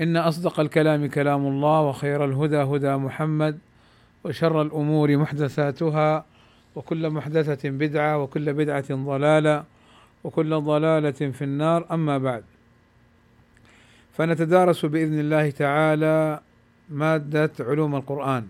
[0.00, 3.58] إن أصدق الكلام كلام الله وخير الهدى هدى محمد
[4.24, 6.24] وشر الأمور محدثاتها
[6.76, 9.64] وكل محدثة بدعة وكل بدعة ضلالة
[10.24, 11.86] وكل ضلالة في النار.
[11.90, 12.44] أما بعد
[14.12, 16.40] فنتدارس بإذن الله تعالى
[16.90, 18.46] مادة علوم القرآن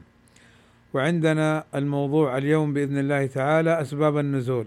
[0.95, 4.67] وعندنا الموضوع اليوم بإذن الله تعالى أسباب النزول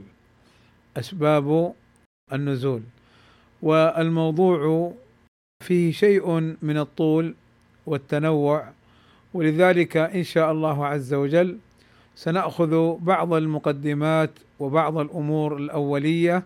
[0.97, 1.73] أسباب
[2.33, 2.81] النزول
[3.61, 4.93] والموضوع
[5.63, 7.35] فيه شيء من الطول
[7.85, 8.67] والتنوع
[9.33, 11.57] ولذلك إن شاء الله عز وجل
[12.15, 16.43] سنأخذ بعض المقدمات وبعض الأمور الأولية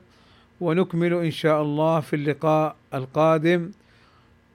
[0.61, 3.71] ونكمل إن شاء الله في اللقاء القادم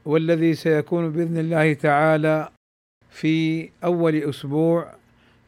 [0.05, 2.48] والذي سيكون بإذن الله تعالى
[3.10, 4.94] في أول أسبوع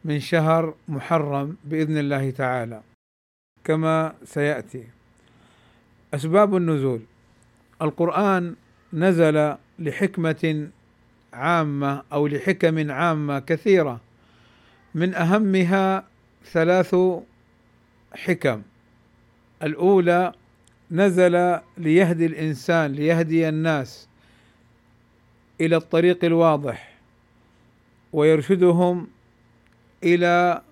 [0.04, 2.80] من شهر محرم بإذن الله تعالى
[3.64, 4.84] كما سيأتي.
[6.14, 7.00] أسباب النزول.
[7.82, 8.54] القرآن
[8.94, 10.68] نزل لحكمة
[11.32, 14.00] عامة أو لحكم عامة كثيرة.
[14.94, 16.04] من أهمها
[16.44, 16.96] ثلاث
[18.14, 18.62] حكم.
[19.62, 20.32] الأولى
[20.90, 24.08] نزل ليهدي الإنسان ليهدي الناس
[25.60, 26.94] إلى الطريق الواضح
[28.12, 29.06] ويرشدهم
[30.04, 30.62] إلى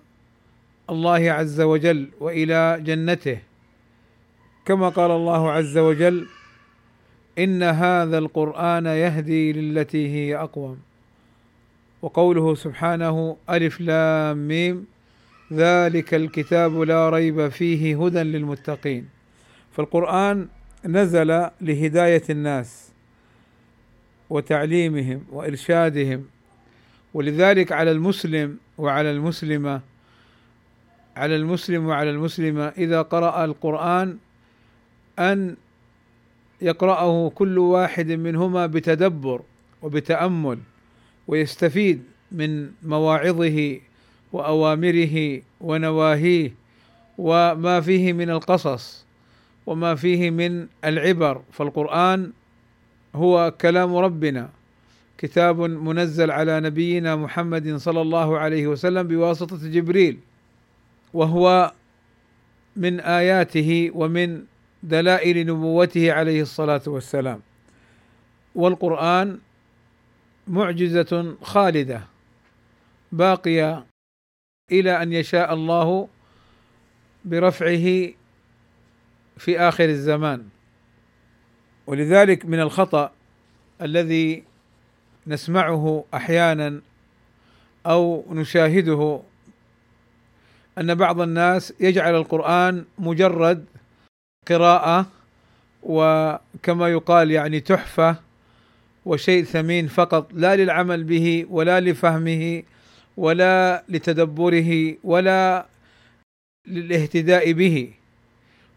[0.91, 3.38] الله عز وجل وإلى جنته.
[4.65, 6.27] كما قال الله عز وجل
[7.38, 10.78] إن هذا القرآن يهدي للتي هي أقوم.
[12.03, 14.87] وقوله سبحانه ألف لام ميم
[15.53, 19.09] ذلك الكتاب لا ريب فيه هدى للمتقين.
[19.72, 20.48] فالقرآن
[20.84, 22.93] نزل لهداية الناس
[24.31, 26.25] وتعليمهم وإرشادهم
[27.14, 29.81] ولذلك على المسلم وعلى المسلمة
[31.16, 34.19] على المسلم وعلى المسلمة إذا قرأ القرآن
[35.19, 35.56] أن
[36.62, 39.43] يقرأه كل واحد منهما بتدبر
[39.83, 40.59] وبتأمل
[41.28, 42.03] ويستفيد
[42.33, 43.81] من مواعظه
[44.33, 46.53] وأوامره ونواهيه
[47.19, 49.05] وما فيه من القصص
[49.67, 51.43] وما فيه من العبر.
[51.53, 52.33] فالقرآن
[53.15, 54.50] هو كلام ربنا
[55.19, 60.19] كتاب منزل على نبينا محمد صلى الله عليه وسلم بواسطة جبريل
[61.15, 61.73] وهو
[62.77, 64.43] من آياته ومن
[64.82, 67.41] دلائل نبوته عليه الصلاة والسلام.
[68.54, 69.38] والقرآن
[70.48, 72.03] معجزة خالدة
[73.12, 73.87] باقية
[74.72, 76.09] إلى أن يشاء الله
[77.25, 78.09] برفعه
[79.37, 80.48] في آخر الزمان.
[81.87, 83.12] ولذلك من الخطأ
[83.82, 84.44] الذي
[85.26, 86.81] نسمعه أحيانا
[87.87, 89.22] أو نشاهده
[90.78, 93.64] أن بعض الناس يجعل القرآن مجرد
[94.48, 95.06] قراءة
[95.82, 98.16] وكما يقال يعني تحفة
[99.04, 102.62] وشيء ثمين فقط لا للعمل به ولا لفهمه
[103.16, 105.66] ولا لتدبره ولا
[106.66, 107.91] للاهتداء به.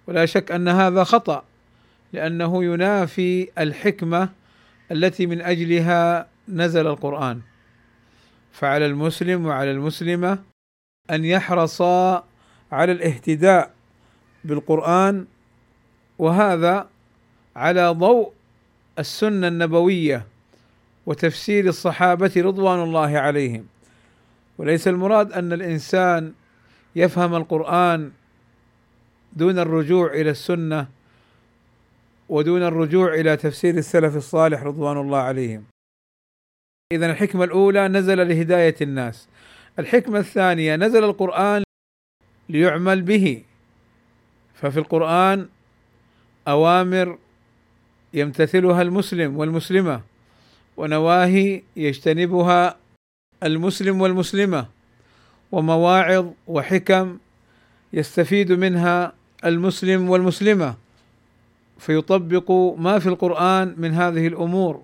[0.08, 1.44] ولا شك أن هذا خطأ
[2.14, 4.30] لأنه ينافي الحكمة
[4.92, 7.42] التي من أجلها نزل القرآن.
[8.52, 10.40] فعلى المسلم وعلى المسلمة
[11.12, 12.24] أن يحرصا
[12.72, 13.74] على الاهتداء
[14.44, 15.26] بالقرآن
[16.20, 16.90] وهذا
[17.56, 18.34] على ضوء
[19.00, 20.26] السنة النبوية
[21.06, 23.68] وتفسير الصحابة رضوان الله عليهم.
[24.58, 26.34] وليس المراد أن الإنسان
[26.96, 28.12] يفهم القرآن
[29.34, 30.88] دون الرجوع إلى السنة
[32.30, 35.64] ودون الرجوع إلى تفسير السلف الصالح رضوان الله عليهم.
[36.92, 39.28] اذا الحكمة الأولى نزل لهداية الناس.
[39.80, 41.64] الحكمة الثانية نزل القرآن
[42.50, 43.44] ليعمل به.
[44.54, 45.50] ففي القرآن
[46.48, 47.18] أوامر
[48.14, 50.02] يمتثلها المسلم والمسلمة
[50.78, 52.78] ونواهي يجتنبها
[53.44, 54.66] المسلم والمسلمة
[55.52, 57.18] ومواعظ وحكم
[57.94, 59.14] يستفيد منها
[59.46, 60.76] المسلم والمسلمة.
[61.80, 64.84] فيطبق ما في القرآن من هذه الأمور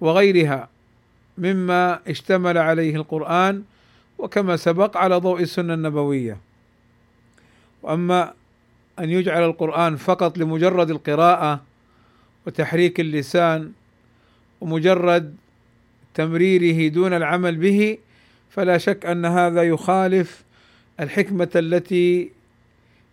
[0.00, 0.68] وغيرها
[1.38, 3.62] مما اشتمل عليه القرآن
[4.18, 6.36] وكما سبق على ضوء السنة النبوية.
[7.82, 8.34] وأما
[8.98, 11.62] أن يجعل القرآن فقط لمجرد القراءة
[12.46, 13.72] وتحريك اللسان
[14.60, 15.36] ومجرد
[16.14, 17.98] تمريره دون العمل به
[18.50, 20.44] فلا شك أن هذا يخالف
[21.00, 22.30] الحكمة التي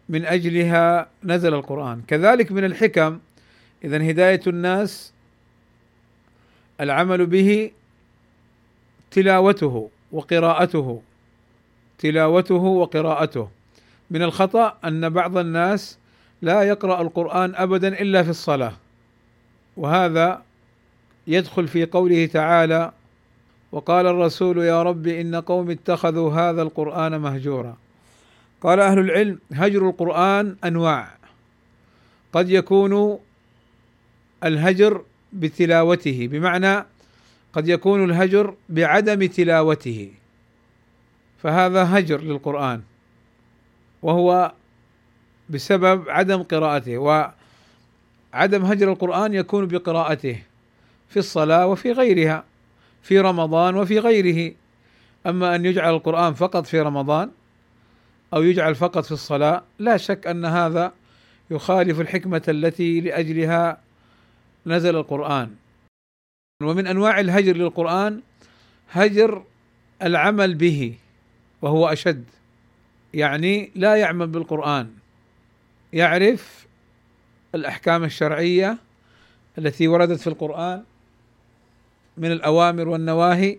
[0.09, 2.01] من أجلها نزل القرآن.
[2.07, 3.19] كذلك من الحكم
[3.83, 5.13] اذا هداية الناس
[6.81, 7.71] العمل به
[9.11, 11.01] تلاوته وقراءته
[11.97, 13.49] تلاوته وقراءته.
[14.13, 15.97] من الخطأ أن بعض الناس
[16.41, 18.73] لا يقرأ القرآن ابدا إلا في الصلاة.
[19.77, 20.41] وهذا
[21.27, 22.91] يدخل في قوله تعالى
[23.71, 27.77] وقال الرسول يا رب إن قوم اتخذوا هذا القرآن مهجورا.
[28.61, 31.07] قال أهل العلم هجر القرآن أنواع.
[32.33, 33.19] قد يكون
[34.43, 36.85] الهجر بتلاوته بمعنى
[37.53, 40.11] قد يكون الهجر بعدم تلاوته.
[41.43, 42.81] فهذا هجر للقرآن.
[44.03, 44.51] وهو
[45.49, 50.43] بسبب عدم قراءته وعدم هجر القرآن يكون بقراءته
[51.09, 52.43] في الصلاة وفي غيرها
[53.01, 54.55] في رمضان وفي غيره.
[55.27, 57.31] أما أن يجعل القرآن فقط في رمضان
[58.33, 60.93] أو يجعل فقط في الصلاة لا شك أن هذا
[61.51, 63.77] يخالف الحكمة التي لأجلها
[64.65, 65.55] نزل القرآن.
[66.63, 68.21] ومن أنواع الهجر للقرآن
[68.91, 69.43] هجر
[70.03, 70.95] العمل به
[71.61, 72.23] وهو أشد.
[73.13, 74.89] يعني لا يعمل بالقرآن.
[75.93, 76.67] يعرف
[77.55, 78.77] الأحكام الشرعية
[79.57, 80.83] التي وردت في القرآن
[82.17, 83.57] من الأوامر والنواهي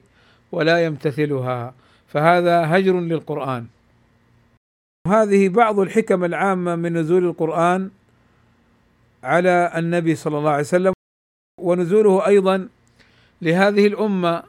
[0.52, 1.74] ولا يمتثلها
[2.08, 3.66] فهذا هجر للقرآن.
[5.08, 7.90] هذه بعض الحكم العامة من نزول القرآن
[9.24, 10.92] على النبي صلى الله عليه وسلم
[11.60, 12.68] ونزوله أيضا
[13.42, 14.42] لهذه الأمة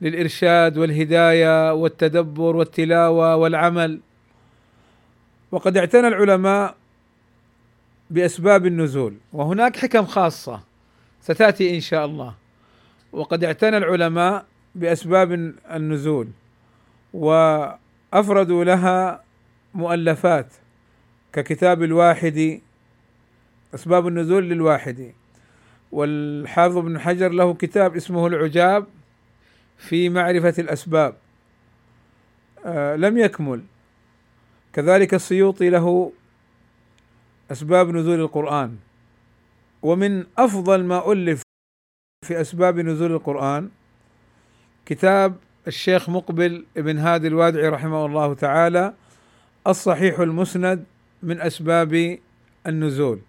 [0.00, 4.00] للإرشاد والهداية والتدبر والتلاوة والعمل.
[5.52, 6.76] وقد اعتنى العلماء
[8.10, 10.60] بأسباب النزول وهناك حكم خاصة
[11.20, 12.34] ستأتي إن شاء الله.
[13.12, 15.32] وقد اعتنى العلماء بأسباب
[15.70, 16.28] النزول
[17.14, 19.24] وأفردوا لها
[19.74, 20.46] مؤلفات
[21.32, 22.60] ككتاب الواحد
[23.74, 25.12] أسباب النزول للواحد.
[25.92, 28.86] والحافظ ابن حجر له كتاب اسمه العجاب
[29.78, 31.14] في معرفة الأسباب.
[32.64, 33.60] آه لم يكمل.
[34.72, 36.12] كذلك السيوطي له
[37.52, 38.76] أسباب نزول القرآن.
[39.82, 41.42] ومن أفضل ما ألف
[42.26, 43.68] في أسباب نزول القرآن
[44.86, 45.36] كتاب
[45.66, 48.94] الشيخ مقبل ابن هادي الوادعي رحمه الله تعالى
[49.66, 50.84] الصحيح المسند
[51.22, 52.18] من أسباب
[52.66, 53.20] النزول.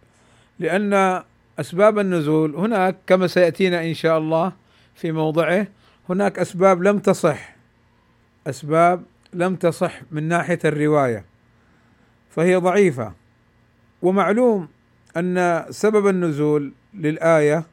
[0.60, 1.24] لأن
[1.60, 4.54] أسباب النزول هناك كما سيأتينا إن شاء الله
[4.96, 5.68] في موضعه
[6.10, 7.56] هناك أسباب لم تصح
[8.48, 9.04] أسباب
[9.34, 11.31] لم تصح من ناحية الرواية.
[12.36, 13.13] فهي ضعيفة.
[14.01, 14.68] ومعلوم
[15.18, 17.63] أن سبب النزول للآية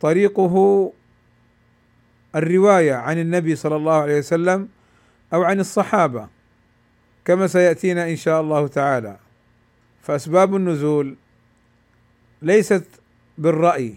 [0.00, 0.92] طريقه
[2.36, 4.68] الرواية عن النبي صلى الله عليه وسلم
[5.34, 6.28] أو عن الصحابة
[7.24, 9.16] كما سيأتينا إن شاء الله تعالى.
[10.02, 11.16] فأسباب النزول
[12.42, 12.86] ليست
[13.38, 13.94] بالرأي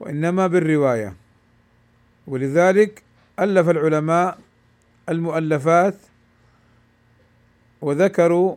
[0.00, 1.16] وإنما بالرواية.
[2.26, 3.02] ولذلك
[3.40, 4.38] ألف العلماء
[5.08, 5.94] المؤلفات
[7.80, 8.56] وذكروا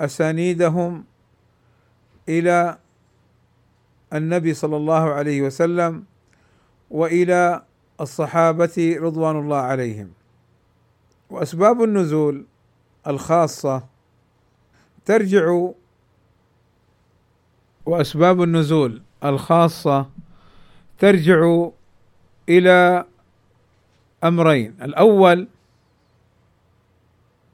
[0.00, 1.04] أسانيدهم
[2.28, 2.78] إلى
[4.12, 6.04] النبي صلى الله عليه وسلم
[6.90, 7.62] وإلى
[8.00, 10.10] الصحابة رضوان الله عليهم.
[11.30, 12.46] وأسباب النزول
[13.06, 13.86] الخاصة
[15.04, 15.68] ترجع
[17.86, 20.10] وأسباب النزول الخاصة
[20.98, 21.68] ترجع
[22.48, 23.04] إلى
[24.24, 24.76] أمرين.
[24.82, 25.48] الأول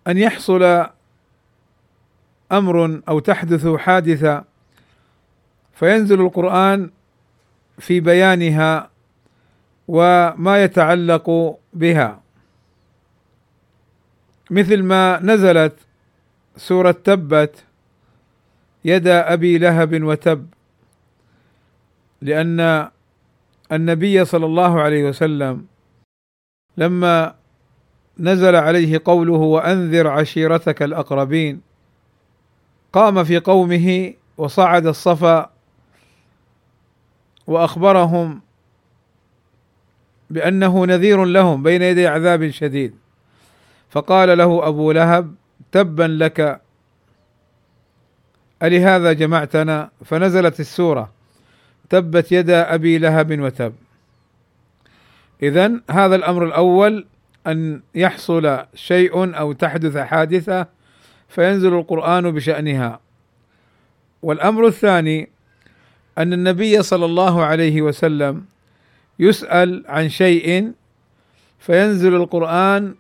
[0.08, 0.86] أن يحصل
[2.52, 4.44] أمر أو تحدث حادثه
[5.72, 6.90] فينزل القرآن
[7.78, 8.90] في بيانها
[9.88, 12.20] وما يتعلق بها.
[14.50, 15.78] مثل ما نزلت
[16.56, 17.64] سورة تبت
[18.84, 20.46] يدا أبي لهب وتب
[22.22, 22.88] لأن
[23.72, 25.66] النبي صلى الله عليه وسلم
[26.76, 27.34] لما
[28.20, 31.60] نزل عليه قوله وأنذر عشيرتك الأقربين.
[32.92, 35.50] قام في قومه وصعد الصفا
[37.46, 38.40] وأخبرهم
[40.30, 42.94] بأنه نذير لهم بين يدي عذاب شديد.
[43.90, 45.34] فقال له أبو لهب
[45.72, 46.60] تبا لك
[48.62, 51.12] ألهذا جمعتنا؟ فنزلت السورة
[51.90, 53.74] تبت يدا أبي لهب وتب.
[55.42, 57.06] إذا هذا الأمر الأول
[57.46, 60.66] أن يحصل شيء أو تحدث حادثة
[61.28, 63.00] فينزل القرآن بشأنها.
[64.22, 65.28] والأمر الثاني
[66.18, 68.44] أن النبي صلى الله عليه وسلم
[69.18, 70.72] يسأل عن شيء
[71.58, 72.94] فينزل القرآن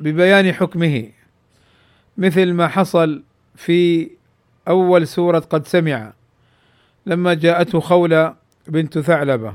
[0.00, 1.08] ببيان حكمه
[2.18, 3.22] مثل ما حصل
[3.56, 4.10] في
[4.68, 6.12] أول سورة قد سمع
[7.06, 8.34] لما جاءته خولة
[8.68, 9.54] بنت ثعلبة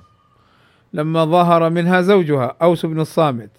[0.93, 3.49] لما ظهر منها زوجها أوس بن الصامت.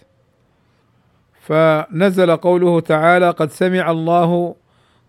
[1.51, 4.55] فنزل قوله تعالى قد سمع الله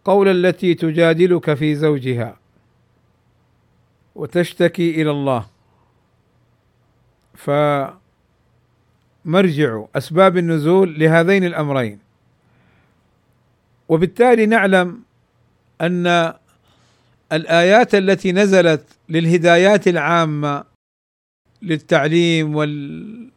[0.05, 2.37] قول التي تجادلك في زوجها
[4.15, 5.45] وتشتكي إلى الله.
[9.25, 11.99] فمرجع أسباب النزول لهذين الأمرين.
[13.89, 15.01] وبالتالي نعلم
[15.81, 16.33] أن
[17.31, 20.63] الآيات التي نزلت للهدايات العامة
[21.61, 23.31] للتعليم وال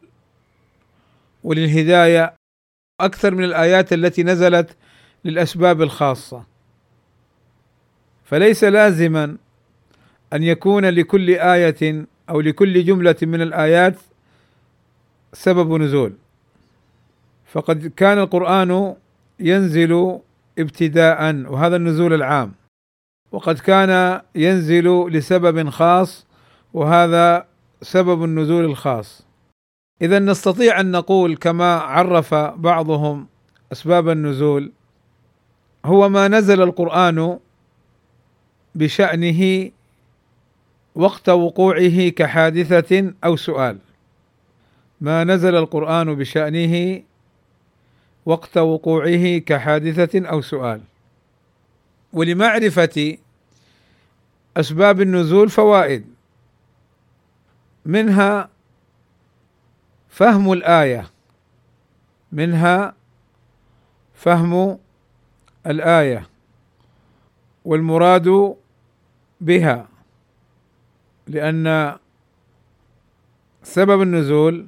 [1.44, 2.34] وللهداية
[3.00, 4.76] أكثر من الآيات التي نزلت
[5.24, 6.44] للأسباب الخاصة.
[8.24, 9.36] فليس لازما
[10.32, 13.96] أن يكون لكل آية أو لكل جملة من الآيات
[15.32, 16.12] سبب نزول.
[17.52, 18.94] فقد كان القرآن
[19.40, 20.18] ينزل
[20.58, 22.52] ابتداء وهذا النزول العام.
[23.32, 26.26] وقد كان ينزل لسبب خاص
[26.74, 27.46] وهذا
[27.82, 29.24] سبب النزول الخاص.
[30.04, 33.26] إذا نستطيع أن نقول كما عرف بعضهم
[33.73, 34.73] أسباب النزول
[35.84, 37.38] هو ما نزل القرآن
[38.75, 39.70] بشأنه
[40.94, 43.78] وقت وقوعه كحادثة أو سؤال.
[45.00, 47.02] ما نزل القرآن بشأنه
[48.26, 50.80] وقت وقوعه كحادثة أو سؤال.
[52.12, 53.18] ولمعرفة
[54.56, 56.04] أسباب النزول فوائد
[57.87, 58.53] منها
[60.14, 61.11] فهم الآية.
[62.33, 62.94] منها
[64.14, 64.78] فهم
[65.66, 66.28] الآية.
[67.64, 68.56] والمراد
[69.40, 69.88] بها
[71.26, 71.97] لأن
[73.62, 74.66] سبب النزول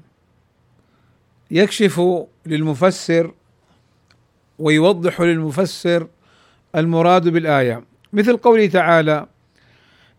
[1.51, 2.03] يكشف
[2.47, 3.35] للمفسر
[4.59, 6.07] ويوضح للمفسر
[6.77, 7.85] المراد بالآية.
[8.13, 9.27] مثل قوله تعالى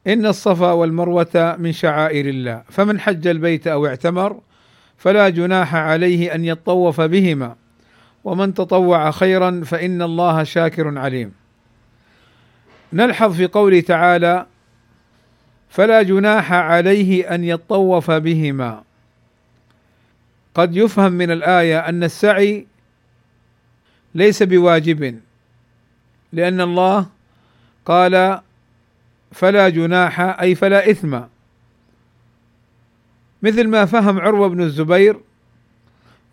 [0.07, 2.63] إن الصفا والمروة من شعائر الله.
[2.69, 4.41] فمن حج البيت أو اعتمر
[4.97, 7.55] فلا جناح عليه أن يطوف بهما.
[8.23, 11.33] ومن تطوع خيرا فإن الله شاكر عليم.
[12.93, 14.45] نلحظ في قوله تعالى
[15.69, 18.83] فلا جناح عليه أن يطوف بهما.
[20.55, 22.67] قد يفهم من الآية أن السعي
[24.15, 25.19] ليس بواجب
[26.33, 27.05] لأن الله
[27.85, 28.39] قال
[29.31, 31.19] فلا جناح أي فلا إثم.
[33.43, 35.19] مثل ما فهم عروة بن الزبير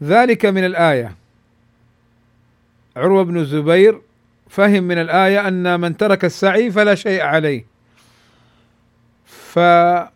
[0.02, 1.14] ذلك من الآية.
[2.96, 4.00] عروة بن الزبير
[4.48, 7.64] فهم من الآية أن من ترك السعي فلا شيء عليه.
[9.26, 10.10] فعائشة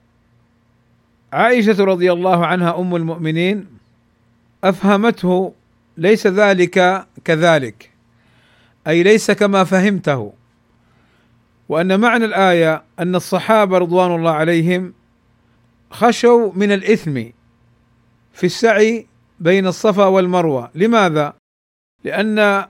[1.85, 3.67] رضي الله عنها أم المؤمنين
[4.65, 5.53] أفهمته
[5.97, 7.91] ليس ذلك كذلك
[8.87, 10.33] أي ليس كما فهمته.
[11.69, 14.93] وأن معنى الآية أن الصحابة رضوان الله عليهم
[15.91, 17.25] خشوا من الإثم
[18.33, 19.07] في السعي
[19.41, 21.35] بين الصفا والمروة، لماذا؟
[22.05, 22.65] لأن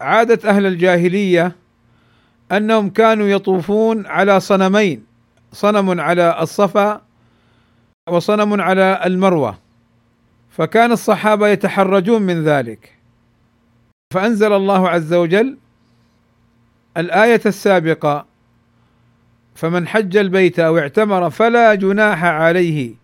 [0.00, 1.56] عاده أهل الجاهلية
[2.52, 5.06] أنهم كانوا يطوفون على صنمين،
[5.52, 7.02] صنم على الصفا
[8.08, 9.58] وصنم على المروة،
[10.50, 12.96] فكان الصحابة يتحرجون من ذلك،
[14.14, 15.58] فأنزل الله عز وجل
[16.96, 18.26] الآية السابقة
[19.54, 22.94] فمن حج البيت أو اعتمر فلا جناح عليه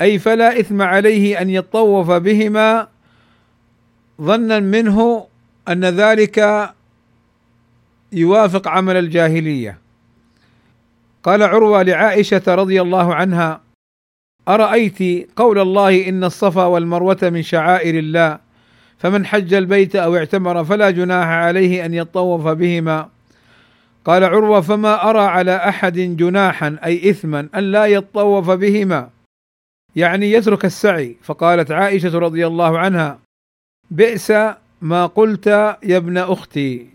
[0.00, 2.88] أي فلا إثم عليه أن يطوف بهما
[4.20, 5.26] ظنا منه
[5.68, 6.70] أن ذلك
[8.12, 9.78] يوافق عمل الجاهلية.
[11.22, 13.60] قال عروة لعائشة رضي الله عنها
[14.48, 14.98] أرأيت
[15.36, 18.38] قول الله إن الصفا والمروة من شعائر الله
[18.98, 23.08] فمن حج البيت أو اعتمر فلا جناح عليه أن يطوف بهما.
[24.04, 29.10] قال عروة فما أرى على أحد جناحا أي اثما أن لا يطوف بهما.
[29.96, 31.16] يعني يترك السعي.
[31.22, 33.18] فقالت عائشة رضي الله عنها
[33.90, 34.32] بئس
[34.82, 35.46] ما قلت
[35.82, 36.86] يا ابن أختي.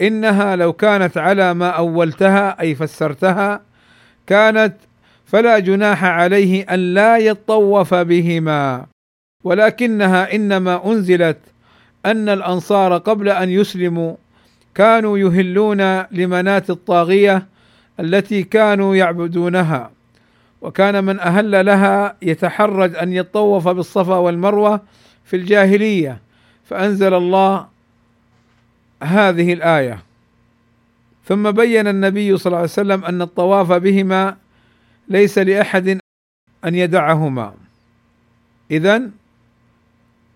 [0.00, 3.60] إنها لو كانت على ما أولتها أي فسرتها
[4.26, 4.74] كانت
[5.24, 8.86] فلا جناح عليه أن لا يطوف بهما.
[9.44, 11.38] ولكنها إنما أنزلت
[12.06, 14.16] أن الأنصار قبل أن يسلموا
[14.74, 17.46] كانوا يهلون لمنات الطاغية
[18.00, 19.90] التي كانوا يعبدونها.
[20.62, 24.80] وكان من أهل لها يتحرج أن يطوف بالصفا والمروة
[25.24, 26.20] في الجاهلية.
[26.64, 27.66] فأنزل الله
[29.02, 30.02] هذه الآية.
[31.24, 34.36] ثم بين النبي صلى الله عليه وسلم أن الطواف بهما
[35.08, 35.98] ليس لأحد
[36.64, 37.54] أن يدعهما.
[38.70, 39.02] اذا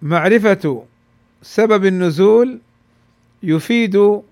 [0.03, 0.85] معرفة
[1.43, 2.59] سبب النزول
[3.43, 4.23] يفيد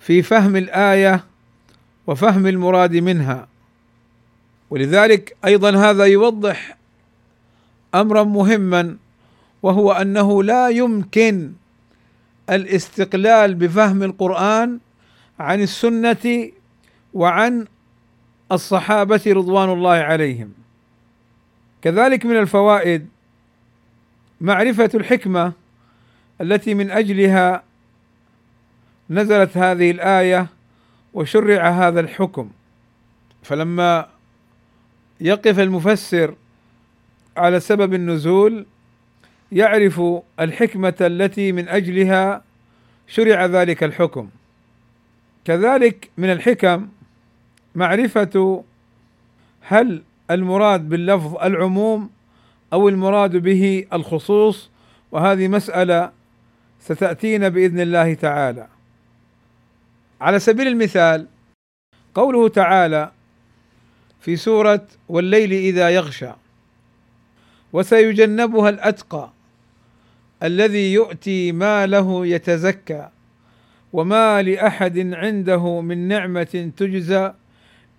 [0.00, 1.24] في فهم الآية
[2.06, 3.48] وفهم المراد منها.
[4.70, 6.76] ولذلك أيضا هذا يوضح
[7.94, 8.96] امرا مهما
[9.62, 11.52] وهو أنه لا يمكن
[12.50, 14.78] الاستقلال بفهم القرآن
[15.38, 16.50] عن السنة
[17.14, 17.66] وعن
[18.52, 20.52] الصحابة رضوان الله عليهم.
[21.82, 23.08] كذلك من الفوائد
[24.40, 25.52] معرفة الحكمة
[26.40, 27.62] التي من أجلها
[29.10, 30.46] نزلت هذه الآية
[31.14, 32.50] وشرع هذا الحكم.
[33.42, 34.08] فلما
[35.20, 36.34] يقف المفسر
[37.36, 38.66] على سبب النزول
[39.52, 40.02] يعرف
[40.40, 42.42] الحكمة التي من أجلها
[43.06, 44.28] شرع ذلك الحكم.
[45.44, 46.88] كذلك من الحكم
[47.74, 48.64] معرفة
[49.60, 52.10] هل المراد باللفظ العموم
[52.72, 54.70] أو المراد به الخصوص
[55.12, 56.12] وهذه مسألة
[56.80, 58.68] ستأتينا بإذن الله تعالى.
[60.20, 61.26] على سبيل المثال
[62.14, 63.10] قوله تعالى
[64.20, 66.30] في سورة والليل إذا يغشى
[67.72, 69.30] وسيجنبها الأتقى
[70.42, 73.08] الذي يؤتي ماله يتزكى
[73.92, 77.32] وما لأحد عنده من نعمة تجزى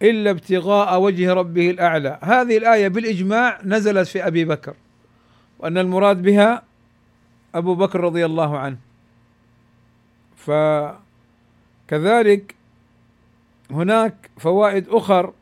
[0.01, 2.19] إلا ابتغاء وجه ربه الأعلى.
[2.21, 4.73] هذه الآية بالإجماع نزلت في أبي بكر
[5.59, 6.63] وأن المراد بها
[7.55, 8.77] أبو بكر رضي الله عنه.
[11.89, 12.55] فكذلك
[13.71, 15.33] هناك فوائد أخر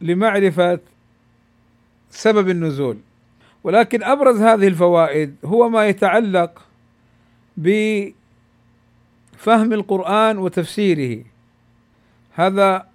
[0.00, 0.80] لمعرفة
[2.10, 2.98] سبب النزول.
[3.64, 6.66] ولكن أبرز هذه الفوائد هو ما يتعلق
[7.56, 8.12] بفهم
[9.72, 11.24] القرآن وتفسيره.
[12.34, 12.86] هذا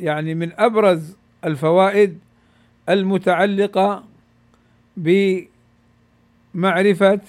[0.00, 2.18] يعني من أبرز الفوائد
[2.88, 4.04] المتعلقة
[6.54, 7.20] بمعرفة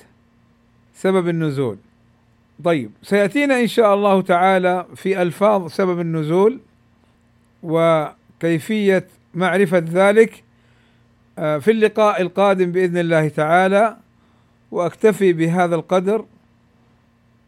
[0.94, 1.78] سبب النزول.
[2.64, 6.60] طيب سيأتينا إن شاء الله تعالى في ألفاظ سبب النزول
[7.64, 10.44] وكيفية معرفة ذلك
[11.40, 13.98] آه، في اللقاء القادم بإذن الله تعالى
[14.72, 16.26] وأكتفي بهذا القدر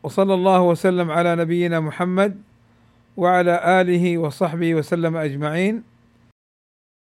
[0.04, 2.42] وصلى الله وسلم على نبينا محمد
[3.18, 5.84] وعلى آله وصحبه وسلم أجمعين.